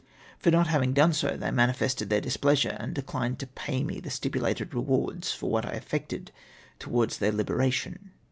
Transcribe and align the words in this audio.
For 0.39 0.49
not 0.49 0.65
having 0.65 0.93
done 0.93 1.13
so, 1.13 1.37
they 1.37 1.51
manifested 1.51 2.09
their 2.09 2.21
displeasure 2.21 2.75
and 2.79 2.91
declined 2.95 3.37
to 3.37 3.45
pay 3.45 3.83
me 3.83 3.99
the 3.99 4.09
stipulated 4.09 4.73
rewards 4.73 5.31
for 5.31 5.61
Avhat 5.61 5.67
I 5.73 5.73
effected 5.73 6.31
towards 6.79 7.19
their 7.19 7.31
liberation. 7.31 8.09